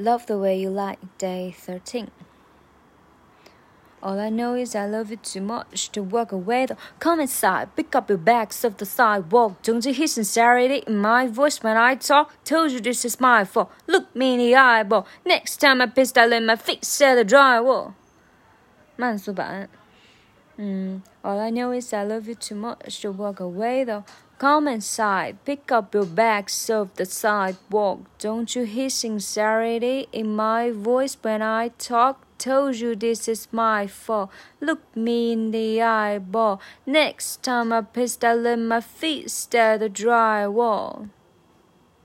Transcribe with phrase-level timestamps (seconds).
[0.00, 2.10] Love the Way You Lie, Day 13.
[4.02, 6.64] All I know is I love you too much to walk away.
[6.64, 6.78] Though.
[6.98, 9.60] Come inside, pick up your bags off the sidewalk.
[9.62, 12.32] Don't you hear sincerity in my voice when I talk?
[12.44, 13.70] Told you this is my fault.
[13.86, 15.06] Look me in the eyeball.
[15.26, 17.92] Next time I piss, I let my feet set the drywall.
[18.96, 19.68] 慢速版。
[20.60, 24.04] Mm, all I know is I love you too much to walk away though.
[24.36, 28.00] Come inside, pick up your bags off the sidewalk.
[28.18, 32.26] Don't you hear sincerity in my voice when I talk?
[32.36, 34.30] Told you this is my fault.
[34.60, 36.60] Look me in the eyeball.
[36.84, 41.08] Next time I piss, I let my feet stare the drywall.